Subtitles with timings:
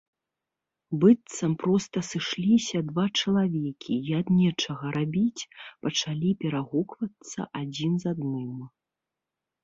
[1.01, 5.47] Быццам проста сышліся два чалавекі і, ад нечага рабіць,
[5.89, 8.65] пачалі перагуквацца адзін з адным.